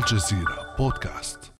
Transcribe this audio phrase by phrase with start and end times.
[0.00, 1.52] الجزيرة بودكاست.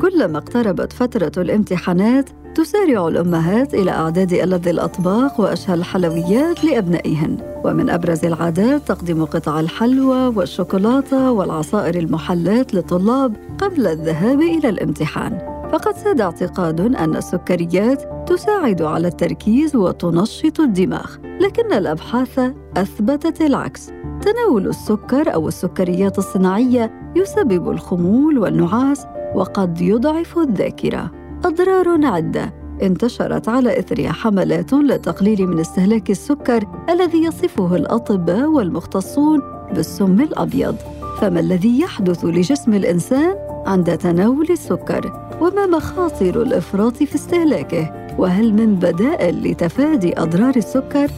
[0.00, 7.60] كلما اقتربت فترة الامتحانات تسارع الأمهات إلى إعداد ألذ الأطباق وأشهى الحلويات لأبنائهن.
[7.64, 15.49] ومن أبرز العادات تقديم قطع الحلوى والشوكولاتة والعصائر المحلاة للطلاب قبل الذهاب إلى الامتحان.
[15.72, 23.90] فقد ساد اعتقاد أن السكريات تساعد على التركيز وتنشط الدماغ لكن الأبحاث أثبتت العكس.
[24.22, 31.10] تناول السكر أو السكريات الصناعية يسبب الخمول والنعاس وقد يضعف الذاكرة.
[31.44, 39.40] أضرار عدة انتشرت على إثرها حملات للتقليل من استهلاك السكر الذي يصفه الأطباء والمختصون
[39.74, 40.76] بالسم الأبيض.
[41.20, 48.74] فما الذي يحدث لجسم الإنسان؟ عند تناول السكر وما مخاطر الإفراط في استهلاكه وهل من
[48.74, 51.10] بدائل لتفادي أضرار السكر؟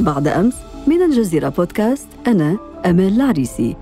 [0.00, 0.54] بعد أمس
[0.86, 3.76] من الجزيرة بودكاست أنا أمال العريسي.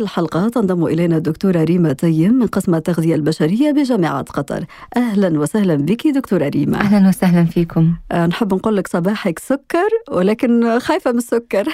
[0.00, 4.64] الحلقة تنضم إلينا الدكتورة ريما تيم من قسم التغذية البشرية بجامعة قطر.
[4.96, 6.80] أهلا وسهلا بك دكتورة ريما.
[6.80, 7.94] أهلا وسهلا فيكم.
[8.12, 11.68] آه، نحب نقول لك صباحك سكر ولكن خايفة من السكر.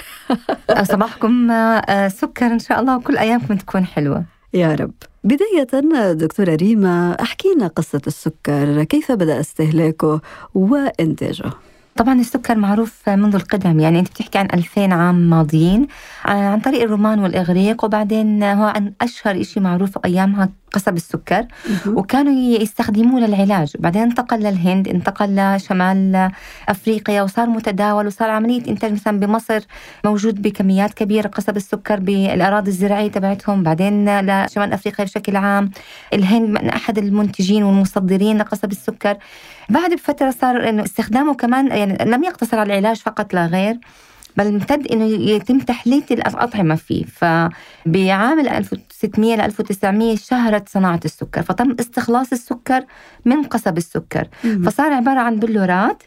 [0.69, 4.23] آه، صباحكم آه، سكر إن شاء الله وكل أيامكم تكون حلوة.
[4.53, 4.93] يا رب.
[5.23, 10.21] بداية دكتورة ريما احكينا قصة السكر كيف بدأ استهلاكه
[10.53, 11.51] وإنتاجه؟
[11.97, 15.87] طبعا السكر معروف منذ القدم يعني أنت بتحكي عن 2000 عام ماضيين
[16.25, 21.45] آه، عن طريق الرومان والإغريق وبعدين هو عن أشهر شيء معروف أيامها قصب السكر
[21.87, 26.31] وكانوا يستخدموه للعلاج بعدين انتقل للهند انتقل لشمال
[26.69, 29.59] أفريقيا وصار متداول وصار عملية انتاج مثلا بمصر.
[30.05, 33.63] موجود بكميات كبيرة قصب السكر بالأراضي الزراعية تبعتهم.
[33.63, 35.71] بعدين لشمال أفريقيا بشكل عام.
[36.13, 39.17] الهند من أحد المنتجين والمصدرين لقصب السكر.
[39.69, 43.79] بعد بفترة صار إنه استخدامه كمان يعني لم يقتصر على العلاج فقط لا غير.
[44.37, 47.03] بل امتد إنه يتم تحليه الأطعمة فيه.
[47.05, 51.41] فبعام 1600 ل 1900 شهرت صناعة السكر.
[51.41, 52.85] فتم استخلاص السكر
[53.25, 54.27] من قصب السكر.
[54.65, 56.03] فصار عبارة عن بلورات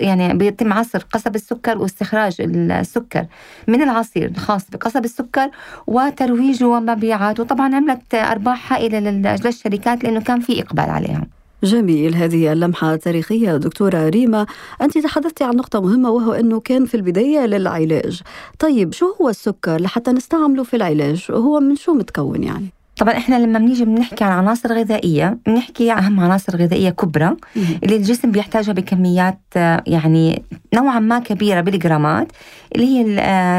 [0.00, 3.26] يعني بيتم عصر قصب السكر واستخراج السكر
[3.68, 5.50] من العصير الخاص بقصب السكر
[5.86, 7.42] وترويجه ومبيعاته.
[7.42, 8.98] وطبعا عملت أرباح هائلة
[9.44, 11.26] للشركات لأنه كان في إقبال عليها
[11.64, 12.14] جميل.
[12.14, 14.46] هذه اللمحة التاريخية دكتورة ريما.
[14.82, 18.22] أنت تحدثتي عن نقطة مهمة وهو أنه كان في البداية للعلاج.
[18.58, 23.36] طيب شو هو السكر؟ لحتى نستعمله في العلاج هو من شو متكون يعني؟ طبعا إحنا
[23.36, 28.72] لما بنيجي بنحكي عن عناصر غذائية بنحكي عن أهم عناصر غذائية كبرى اللي الجسم بيحتاجها
[28.72, 29.40] بكميات
[29.86, 30.42] يعني
[30.74, 32.32] نوعا ما كبيرة بالجرامات
[32.74, 33.04] اللي هي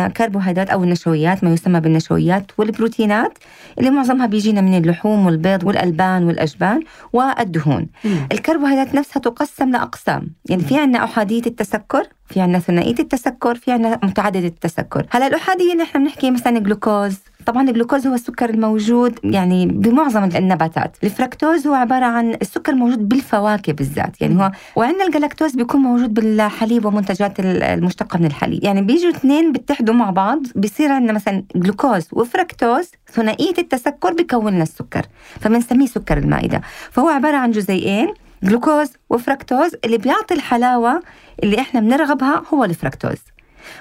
[0.05, 3.38] الكربوهيدرات أو النشويات ما يسمى بالنشويات والبروتينات
[3.79, 6.79] اللي معظمها بيجينا من اللحوم والبيض والألبان والاجبان
[7.13, 7.88] والدهون.
[8.31, 13.99] الكربوهيدرات نفسها تقسم لأقسام، يعني في عندنا احاديه التسكر في عندنا ثنائيه التسكر في عندنا
[14.03, 15.05] متعددة التسكر.
[15.09, 20.97] هلأ الاحاديه نحن بنحكي مثلا جلوكوز طبعا الجلوكوز هو السكر الموجود يعني بمعظم النباتات.
[21.03, 24.21] الفركتوز هو عبارة عن السكر موجود بالفواكه بالذات.
[24.21, 28.63] يعني هو وعندنا الجلاكتوز بيكون موجود بالحليب ومنتجات المشتقة من الحليب.
[28.63, 34.63] يعني بيجوا اثنين بيتحدوا مع بعض بيصير عندنا مثلا جلوكوز وفركتوز ثنائية التسكر بيكون لنا
[34.63, 35.05] السكر
[35.39, 36.61] فبنسميه سكر المائدة.
[36.91, 38.13] فهو عبارة عن جزيئين
[38.44, 41.02] جلوكوز وفركتوز اللي بيعطي الحلاوة
[41.44, 43.18] اللي إحنا بنرغبها هو الفركتوز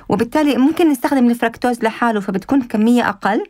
[0.08, 3.44] وبالتالي ممكن نستخدم الفركتوز لحاله فبتكون كمية أقل.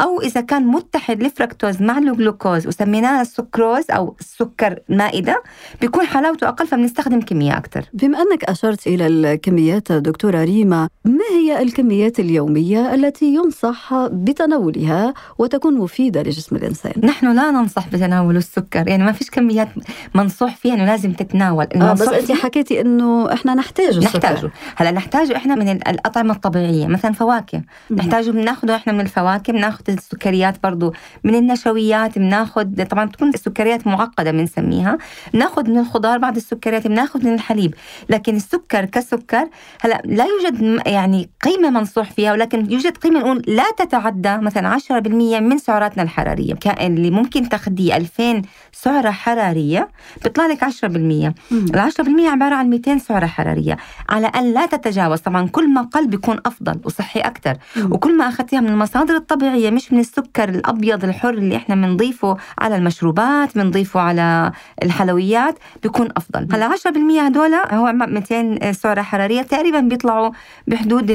[0.00, 5.42] أو إذا كان متحد الفركتوز مع الجلوكوز وسميناه السكروز أو السكر مائدة
[5.80, 11.62] بيكون حلاوته أقل فبنستخدم كمية أكثر بما أنك أشرت إلى الكميات دكتورة ريما ما هي
[11.62, 19.04] الكميات اليومية التي ينصح بتناولها وتكون مفيدة لجسم الإنسان؟ نحن لا ننصح بتناول السكر يعني
[19.04, 19.68] ما فيش كميات
[20.14, 21.66] منصوح فيها أنه لازم تتناول.
[21.74, 24.18] آه بس أنت حكيتي أنه إحنا نحتاج السكر.
[24.18, 24.50] نحتاجه.
[24.76, 27.62] هلأ نحتاجه إحنا من الأطعمة الطبيعية مثلا فواكه.
[27.90, 30.92] نحتاجه بناخده إحنا من الفواكه بناخذ السكريات برضو
[31.24, 34.98] من النشويات بناخذ طبعا بتكون السكريات معقدة بنسميها.
[35.34, 37.74] بناخذ من الخضار بعض السكريات بناخذ من الحليب.
[38.08, 39.48] لكن السكر كسكر
[39.80, 45.40] هلا لا يوجد يعني قيمة منصوح فيها ولكن يوجد قيمة نقول لا تتعدى مثلا 10%
[45.40, 46.54] من سعراتنا الحرارية.
[46.80, 48.42] اللي ممكن تاخديه 2000
[48.72, 49.88] سعرة حرارية
[50.24, 53.76] بيطلع لك 10% ال 10% عبارة عن 200 سعرة حرارية.
[54.08, 55.18] على أن لا تتجاوز.
[55.20, 59.70] طبعا كل كل ما قل بيكون أفضل وصحي أكثر وكل ما أخذتيها من المصادر الطبيعية
[59.70, 66.48] مش من السكر الأبيض الحر اللي إحنا بنضيفه على المشروبات بنضيفه على الحلويات بيكون أفضل.
[66.52, 70.30] هلا 10% هدول هو 200 سعرة حرارية تقريبا بيطلعوا
[70.66, 71.10] بحدود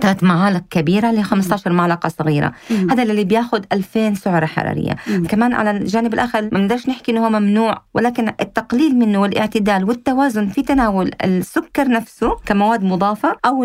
[0.00, 2.52] ثلاث معالق كبيرة ل 15 معلقة صغيرة.
[2.70, 2.90] مم.
[2.90, 4.96] هذا اللي بياخذ 2000 سعرة حرارية.
[5.06, 5.26] مم.
[5.26, 10.46] كمان على الجانب الآخر ما بنقدرش نحكي إنه هو ممنوع ولكن التقليل منه والاعتدال والتوازن
[10.46, 12.84] في تناول السكر نفسه كمواد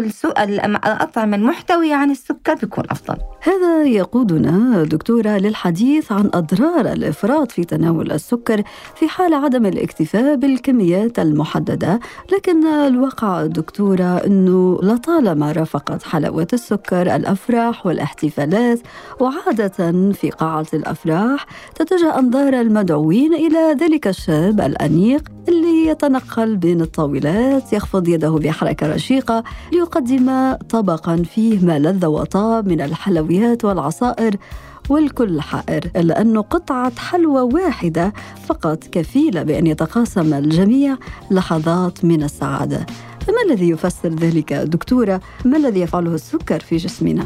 [0.03, 0.29] مضافة
[0.77, 3.17] أو الأطعمة المحتوية عن السكر بيكون أفضل.
[3.41, 8.63] هذا يقودنا دكتورة للحديث عن أضرار الإفراط في تناول السكر
[8.95, 11.99] في حال عدم الاكتفاء بالكميات المحددة
[12.33, 18.79] لكن الواقع دكتورة أنه لطالما رافقت حلاوة السكر الأفراح والاحتفالات
[19.19, 21.45] وعادة في قاعة الأفراح
[21.75, 25.23] تتجه أنظار المدعوين إلى ذلك الشاب الأنيق.
[25.49, 32.81] اللي يتنقل بين الطاولات يخفض يده بحركة رشيقة ليقدم طبقا فيه ما لذ وطاب من
[32.81, 34.35] الحلويات والعصائر
[34.89, 38.13] والكل حائر إلا أنه قطعة حلوى واحدة
[38.45, 40.97] فقط كفيلة بأن يتقاسم الجميع
[41.31, 42.85] لحظات من السعادة
[43.19, 47.25] فما الذي يفسر ذلك دكتورة؟ ما الذي يفعله السكر في جسمنا؟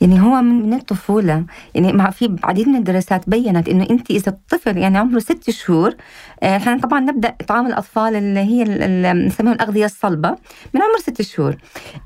[0.00, 1.44] يعني هو من الطفولة.
[1.74, 5.94] يعني مع في عديد من الدراسات بينت إنه انت إذا الطفل يعني عمره ست شهور
[6.42, 8.64] إحنا آه، طبعا نبدأ إطعام الأطفال اللي هي
[9.12, 10.28] نسميهم الأغذية الصلبة
[10.74, 11.56] من عمر ست شهور.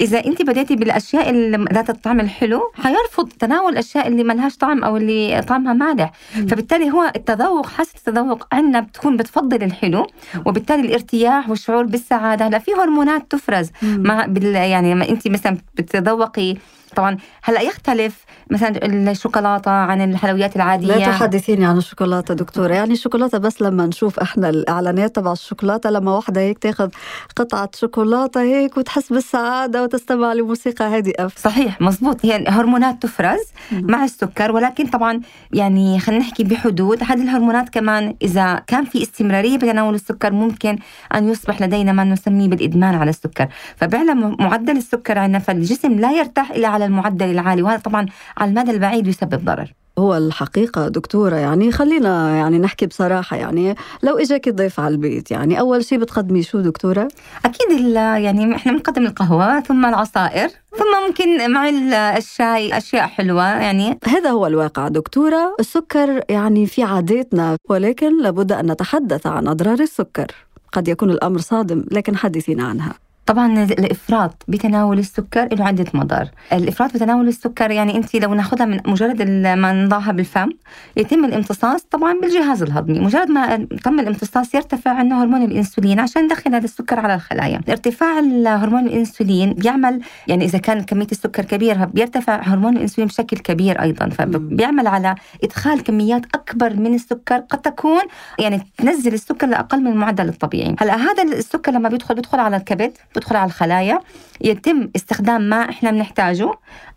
[0.00, 4.84] إذا انت بديتي بالأشياء اللي ذات الطعم الحلو حيرفض تناول الاشياء اللي ما لهاش طعم
[4.84, 6.12] أو اللي طعمها مالح.
[6.32, 10.06] فبالتالي هو التذوق حاسة التذوق عندنا بتكون بتفضل الحلو
[10.46, 12.46] وبالتالي الارتياح والشعور بالسعادة.
[12.46, 16.56] هلا في هرمونات تفرز مع يعني لما انت مثلا بتتذوقي
[16.96, 23.38] طبعا هلأ يختلف مثلا الشوكولاتة عن الحلويات العادية؟ لا تحدثيني عن الشوكولاتة دكتوره يعني الشوكولاتة
[23.38, 26.88] بس لما نشوف إحنا الإعلانات تبع الشوكولاتة لما واحدة هيك تاخذ
[27.36, 31.28] قطعة شوكولاتة هيك وتحس بالسعادة وتستمع لموسيقى هادئة.
[31.36, 35.20] صحيح مزبوط هي هرمونات تفرز مع السكر ولكن طبعا
[35.52, 37.02] يعني خلينا نحكي بحدود.
[37.02, 40.78] هذه الهرمونات كمان إذا كان في استمرارية بتناول السكر ممكن
[41.14, 43.48] أن يصبح لدينا ما نسميه بالإدمان على السكر.
[43.76, 48.06] فبعلى معدل السكر عندنا فالجسم لا يرتاح إلا على المعدل العالي وهذا طبعا
[48.36, 49.72] على المدى البعيد يسبب ضرر.
[49.98, 55.60] هو الحقيقة دكتورة يعني خلينا يعني نحكي بصراحة يعني لو إجاك ضيف على البيت يعني
[55.60, 57.08] أول شيء بتقدمي شو دكتورة؟
[57.44, 61.68] أكيد يعني إحنا بنقدم القهوة ثم العصائر ثم ممكن مع
[62.16, 63.98] الشاي أشياء حلوة يعني.
[64.04, 70.26] هذا هو الواقع دكتورة السكر يعني في عاداتنا ولكن لابد أن نتحدث عن أضرار السكر.
[70.72, 72.94] قد يكون الأمر صادم لكن حدثينا عنها.
[73.26, 78.80] طبعا الإفراط بتناول السكر له عدة مضار، الإفراط بتناول السكر يعني أنت لو ناخذها من
[78.86, 80.50] مجرد ما نضعها بالفم
[80.96, 86.54] يتم الامتصاص طبعا بالجهاز الهضمي، مجرد ما تم الامتصاص يرتفع عنه هرمون الإنسولين عشان ندخل
[86.54, 92.40] هذا السكر على الخلايا، ارتفاع هرمون الإنسولين بيعمل يعني إذا كان كمية السكر كبيرة بيرتفع
[92.42, 94.08] هرمون الإنسولين بشكل كبير أيضا.
[94.08, 95.14] فبيعمل على
[95.44, 98.02] إدخال كميات أكبر من السكر قد تكون
[98.38, 102.92] يعني تنزل السكر لأقل من المعدل الطبيعي، هلأ هذا السكر لما بيدخل بيدخل على الكبد.
[103.12, 104.00] بتدخل على الخلايا
[104.40, 106.50] يتم استخدام ما إحنا بنحتاجه.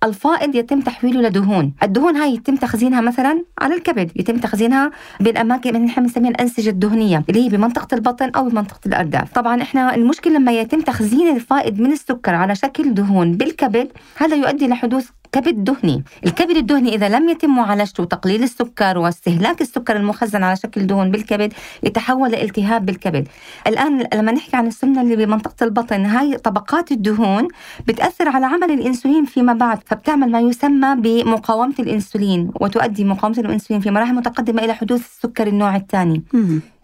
[0.04, 1.74] الفائض يتم تحويله لدهون.
[1.84, 7.24] الدهون هاي يتم تخزينها مثلا على الكبد يتم تخزينها بالأماكن اللي إحنا بنسميها الأنسجة الدهنية
[7.30, 9.34] اللي هي بمنطقة البطن أو بمنطقة الأرداف.
[9.34, 13.88] طبعا إحنا المشكلة لما يتم تخزين الفائض من السكر على شكل دهون بالكبد
[14.18, 16.04] هذا يؤدي لحدوث كبد دهني.
[16.26, 21.54] الكبد الدهني إذا لم يتم معالجته وتقليل السكر واستهلاك السكر المخزن على شكل دهون بالكبد
[21.84, 23.28] يتحول لالتهاب بالكبد.
[23.68, 27.48] الآن لما نحكي عن السمنة اللي بمنطقة البطن هاي طبقات الدهون
[27.88, 33.92] بتأثر على عمل الإنسولين فيما بعد فبتعمل ما يسمى بمقاومة الإنسولين وتؤدي مقاومة الإنسولين في
[33.92, 36.24] مراحل متقدمة إلى حدوث السكر النوع الثاني.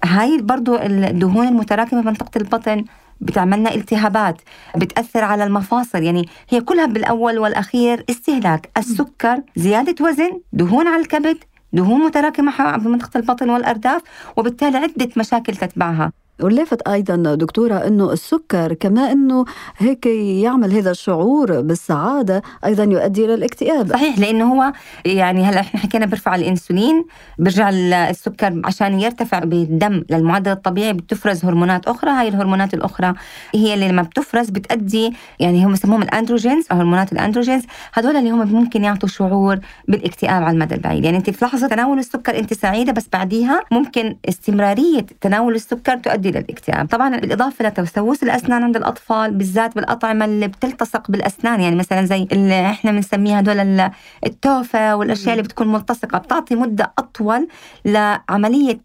[0.03, 2.85] هاي برضو الدهون المتراكمة بمنطقة البطن
[3.21, 4.41] بتعملنا التهابات
[4.77, 8.69] بتأثر على المفاصل يعني هي كلها بالأول والأخير استهلاك.
[8.77, 11.37] السكر زيادة وزن دهون على الكبد
[11.73, 14.01] دهون متراكمة بمنطقة البطن والأرداف
[14.37, 16.11] وبالتالي عدة مشاكل تتبعها.
[16.43, 19.45] واللافت أيضا دكتورة إنه السكر كما إنه
[19.77, 23.89] هيك يعمل هذا الشعور بالسعادة أيضا يؤدي إلى الاكتئاب.
[23.89, 24.73] صحيح لأنه هو
[25.05, 27.05] يعني هلأ إحنا حكينا بيرفع الإنسولين
[27.37, 33.13] بيرجع السكر عشان يرتفع بالدم للمعدل الطبيعي بتفرز هرمونات أخرى هاي الهرمونات الأخرى
[33.55, 38.47] هي اللي لما بتفرز بتؤدي يعني هم يسموهم الأندروجينز أو هرمونات الأندروجينز هذول اللي هم
[38.53, 41.05] ممكن يعطوا شعور بالاكتئاب على المدى البعيد.
[41.05, 46.30] يعني أنت في لحظه تناول السكر أنت سعيدة بس بعديها ممكن استمرارية تناول السكر تؤدي
[46.31, 52.27] للاكتئاب طبعا بالاضافه لتسوس الأسنان عند الأطفال بالذات بالأطعمة اللي بتلتصق بالأسنان يعني مثلا زي
[52.31, 53.89] اللي إحنا بنسميها هدول
[54.25, 57.47] التوفة والأشياء اللي بتكون ملتصقة بتعطي مدة أطول
[57.85, 58.79] لعملية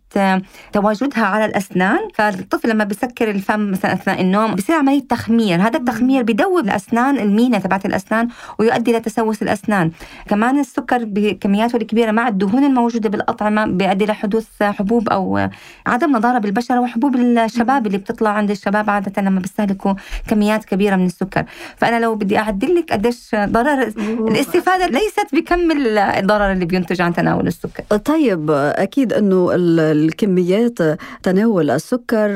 [0.72, 1.98] تواجدها على الأسنان.
[2.14, 5.60] فالطفل لما بيسكر الفم مثلا أثناء النوم بصير عملية تخمير.
[5.62, 9.90] هذا التخمير بدوب الأسنان المينا تبعت الأسنان ويؤدي لتسوس الأسنان.
[10.28, 15.48] كمان السكر بكمياته الكبيرة مع الدهون الموجودة بالأطعمة بيؤدي لحدوث حبوب أو
[15.86, 19.94] عدم نضارة بالبشرة وحبوب الشباب اللي بتطلع عند الشباب عادة لما بيستهلكوا
[20.28, 21.44] كميات كبيرة من السكر.
[21.76, 23.82] فأنا لو بدي أعدل لك قديش ضرر
[24.28, 27.82] الاستفادة ليست بكمل الضرر اللي بينتج عن تناول السكر.
[28.04, 30.78] طيب أكيد إنه الكميات
[31.22, 32.28] تناول السكر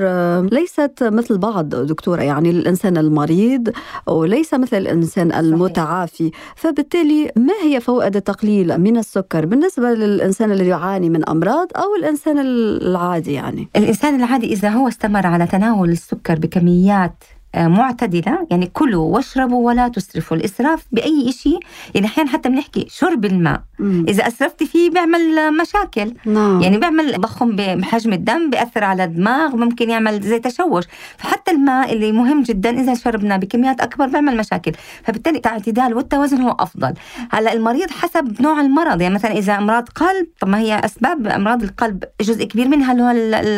[0.52, 3.73] ليست مثل بعض دكتوره يعني الإنسان المريض
[4.07, 6.30] وليس مثل الإنسان المتعافي.
[6.57, 12.38] فبالتالي ما هي فوائد التقليل من السكر بالنسبة للإنسان الذي يعاني من أمراض أو الإنسان
[12.38, 17.25] العادي يعني؟ الإنسان العادي إذا هو استمر على تناول السكر بكميات
[17.57, 18.47] معتدلة.
[18.50, 21.59] يعني كلوا واشربوا ولا تسرفوا الإسراف بأي شيء
[21.95, 23.62] يعني أحيانا حتى بنحكي شرب الماء.
[23.78, 24.04] مم.
[24.09, 26.14] إذا أسرفتي فيه بيعمل مشاكل.
[26.26, 26.61] نعم.
[26.61, 30.85] يعني بيعمل تضخم بحجم الدم بيأثر على الدماغ ممكن يعمل زي تشوش.
[31.16, 34.73] فحتى الماء اللي مهم جدا إذا شربنا بكميات أكبر بيعمل مشاكل.
[35.04, 36.95] فبالتالي الاعتدال والتوازن هو أفضل.
[37.30, 39.00] هلأ المريض حسب نوع المرض.
[39.00, 42.04] يعني مثلا إذا أمراض قلب طب ما هي أسباب أمراض القلب.
[42.21, 43.11] جزء كبير منها اللي هو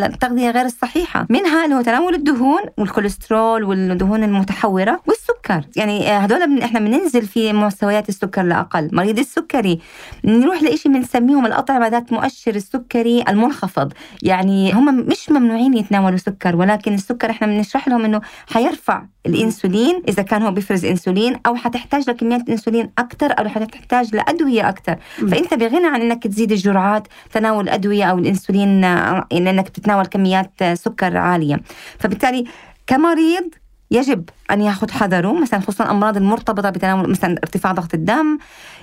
[0.06, 1.26] التغذية غير الصحيحة.
[1.30, 5.64] منها اللي هو تناول الدهون والكوليسترول وال الدهون المتحورة والسكر.
[5.76, 8.88] يعني آه، هدول إحنا بننزل في مستويات السكر لأقل.
[8.92, 9.80] مريض السكري
[10.24, 13.92] نروح لإشي بنسميهم الأطعمة ذات مؤشر السكري المنخفض.
[14.22, 18.20] يعني هم مش ممنوعين يتناولوا سكر ولكن السكر إحنا بنشرح لهم إنه
[18.52, 20.02] حيرفع الإنسولين.
[20.08, 24.96] إذا كان هو بيفرز إنسولين أو حتحتاج لكميات إنسولين أكثر أو حتحتاج لأدوية أكثر
[25.30, 31.16] فأنت بغنى عن إنك تزيد الجرعات تناول أدوية أو الإنسولين آه، إنك تتناول كميات سكر
[31.16, 31.60] عالية.
[31.98, 32.44] فبالتالي
[32.86, 33.44] كمريض
[33.92, 38.38] يجب أن يأخذ حذره مثلا خصوصا الأمراض المرتبطة بتناول مثلا ارتفاع ضغط الدم.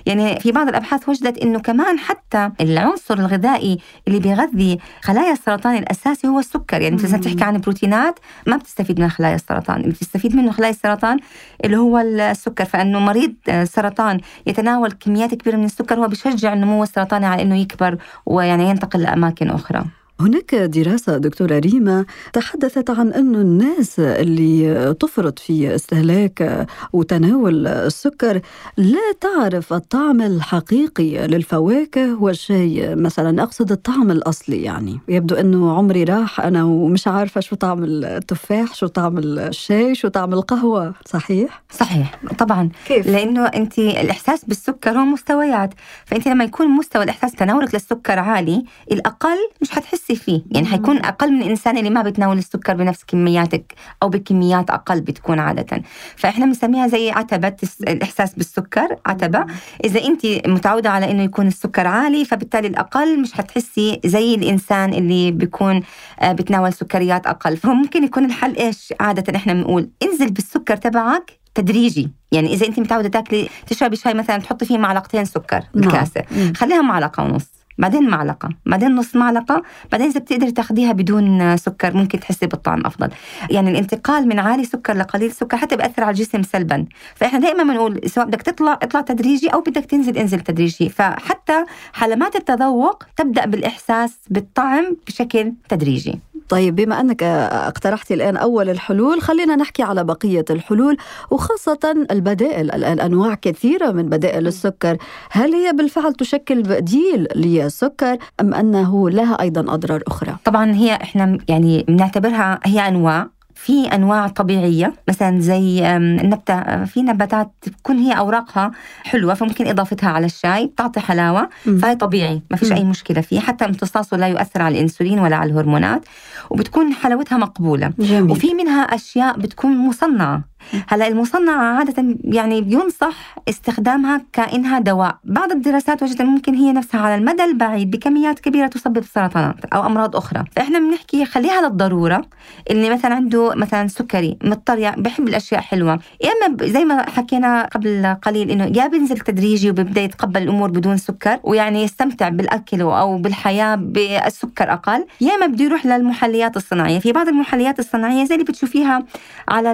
[0.06, 6.28] يعني في بعض الأبحاث وجدت أنه كمان حتى العنصر الغذائي اللي بيغذي خلايا السرطان الأساسي
[6.28, 6.80] هو السكر.
[6.80, 9.80] يعني مثلا تحكي عن بروتينات ما بتستفيد من خلايا السرطان.
[9.80, 11.18] اللي بتستفيد منه خلايا السرطان
[11.64, 12.64] اللي هو السكر.
[12.64, 17.98] فإنه مريض سرطان يتناول كميات كبيرة من السكر هو بيشجع النمو السرطاني على أنه يكبر
[18.26, 19.84] ويعني ينتقل لأماكن أخرى.
[20.20, 28.40] هناك دراسة دكتورة ريما تحدثت عن أن الناس اللي تفرط في استهلاك وتناول السكر
[28.76, 32.94] لا تعرف الطعم الحقيقي للفواكه والشاي.
[32.94, 34.98] مثلا أقصد الطعم الأصلي يعني.
[35.08, 40.32] يبدو أنه عمري راح أنا ومش عارفة شو طعم التفاح شو طعم الشاي شو طعم
[40.32, 40.94] القهوة.
[41.06, 42.68] صحيح؟ صحيح طبعا.
[42.86, 45.70] كيف؟ لأنه أنت الإحساس بالسكر هو مستويات.
[46.06, 50.42] فأنت لما يكون مستوى الإحساس تناولك للسكر عالي الأقل مش حتحسي تحسي فيه.
[50.50, 55.38] يعني حيكون أقل من الانسان اللي ما بتناول السكر بنفس كمياتك أو بكميات أقل بتكون
[55.38, 55.82] عادة.
[56.16, 59.46] فإحنا بنسميها زي عتبة الإحساس بالسكر عتبة.
[59.84, 65.30] إذا انت متعودة على إنه يكون السكر عالي فبالتالي الأقل مش حتحسي زي الإنسان اللي
[65.30, 65.82] بيكون
[66.20, 67.56] آه، بتناول سكريات أقل.
[67.56, 72.10] فممكن يكون الحل إيش؟ عادة إحنا بنقول انزل بالسكر تبعك تدريجي.
[72.32, 76.22] يعني إذا انت متعودة تاكلي تشربي شاي مثلا تحطي فيه معلقتين سكر بالكاسة.
[76.30, 76.52] نعم.
[76.54, 77.59] خليها معلقة ونص.
[77.78, 79.62] بعدين معلقة بعدين نص معلقة
[79.92, 83.08] بعدين إذا بتقدري تاخذيها بدون سكر ممكن تحسي بالطعم أفضل.
[83.50, 86.86] يعني الانتقال من عالي سكر لقليل سكر حتى بيأثر على الجسم سلبا.
[87.14, 90.88] فإحنا دائما بنقول سواء بدك تطلع اطلع تدريجي أو بدك تنزل انزل تدريجي.
[90.88, 96.20] فحتى حلمات التذوق تبدأ بالإحساس بالطعم بشكل تدريجي.
[96.50, 100.96] طيب بما أنك اقترحتي الآن أول الحلول خلينا نحكي على بقية الحلول
[101.30, 102.70] وخاصة البدائل.
[102.74, 104.96] الآن أنواع كثيرة من بدائل السكر.
[105.30, 111.38] هل هي بالفعل تشكل بديل للسكر أم أنه لها أيضا أضرار أخرى؟ طبعا هي إحنا
[111.48, 113.39] يعني بنعتبرها هي أنواع.
[113.64, 118.70] في أنواع طبيعية مثلا زي النبتة في نباتات تكون هي أوراقها
[119.04, 121.48] حلوة فممكن إضافتها على الشاي بتعطي حلاوة
[121.82, 125.50] فهي طبيعي ما فيش أي مشكلة فيه حتى امتصاصه لا يؤثر على الإنسولين ولا على
[125.50, 126.04] الهرمونات
[126.50, 127.92] وبتكون حلاوتها مقبولة.
[127.98, 128.30] جميل.
[128.30, 130.49] وفي منها أشياء بتكون مصنعة.
[130.88, 135.16] هلا المصنعة عادة يعني بينصح استخدامها كأنها دواء.
[135.24, 140.16] بعض الدراسات وجدت ممكن هي نفسها على المدى البعيد بكميات كبيرة تسبب سرطانات أو أمراض
[140.16, 140.44] أخرى.
[140.56, 142.24] فإحنا بنحكي خليها للضرورة.
[142.70, 145.98] اللي مثلا عنده مثلا سكري مضطر بحب الأشياء حلوة.
[146.24, 150.96] يا إما زي ما حكينا قبل قليل إنه يا بينزل تدريجي وبيبدأ يتقبل الأمور بدون
[150.96, 155.06] سكر ويعني يستمتع بالأكل أو بالحياة بالسكر أقل.
[155.20, 156.98] يا إما بده يروح للمحليات الصناعية.
[156.98, 159.04] في بعض المحليات الصناعية زي اللي بتشوفيها
[159.48, 159.72] على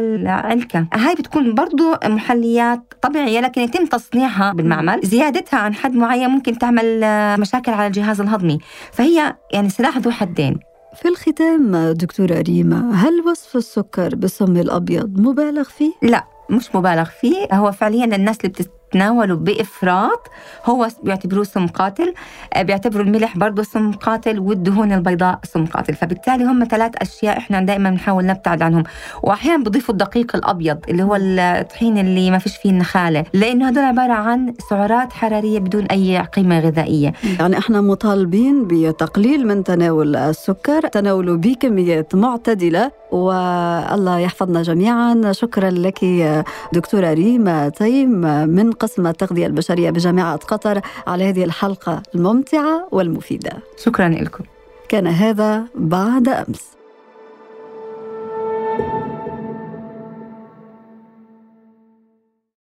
[0.95, 5.01] هاي بتكون برضو محليات طبيعية لكن يتم تصنيعها بالمعمل.
[5.05, 7.01] زيادتها عن حد معين ممكن تعمل
[7.41, 8.59] مشاكل على الجهاز الهضمي.
[8.93, 10.59] فهي يعني سلاح ذو حدين.
[11.03, 17.49] في الختام دكتورة ريما هل وصف السكر بالسم الأبيض مبالغ فيه؟ لا مش مبالغ فيه.
[17.53, 18.49] هو فعليا الناس اللي
[18.87, 20.29] بتتناوله بإفراط.
[20.67, 22.15] هو بيعتبروه سم قاتل.
[22.55, 25.95] آه، بيعتبروا الملح برضه سم قاتل والدهون البيضاء سم قاتل.
[25.95, 28.85] فبالتالي هم ثلاث أشياء إحنا دائما بنحاول نبتعد عنهم.
[29.23, 33.25] وأحيانا بضيفوا الدقيق الأبيض اللي هو الطحين اللي ما فيش فيه النخالة.
[33.35, 37.13] لأنه هدول عبارة عن سعرات حرارية بدون أي قيمة غذائية.
[37.41, 40.87] يعني إحنا مطالبين بتقليل من تناول السكر.
[40.87, 42.91] تناوله بكميات معتدلة.
[43.13, 45.33] والله يحفظنا جميعا.
[45.33, 46.05] شكرا لك
[46.73, 53.53] دكتورة ريما تيم من قسم التغذية البشرية بجامعة قطر على هذه الحلقة الممتعة والمفيدة.
[53.77, 54.45] شكرا لكم.
[54.89, 56.76] كان هذا بعد أمس.